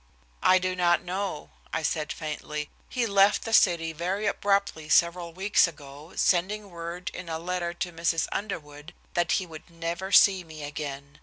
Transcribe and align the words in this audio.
"I 0.41 0.57
do 0.57 0.75
not 0.75 1.03
know," 1.03 1.51
I 1.71 1.83
said 1.83 2.11
faintly. 2.11 2.71
"He 2.89 3.05
left 3.05 3.43
the 3.43 3.53
city 3.53 3.93
very 3.93 4.25
abruptly 4.25 4.89
several 4.89 5.31
weeks 5.31 5.67
ago, 5.67 6.13
sending 6.15 6.71
word 6.71 7.11
in 7.13 7.29
a 7.29 7.37
letter 7.37 7.71
to 7.75 7.91
Mrs. 7.93 8.25
Underwood 8.31 8.95
that 9.13 9.33
he 9.33 9.45
would 9.45 9.69
never 9.69 10.11
see 10.11 10.43
me 10.43 10.63
again. 10.63 11.19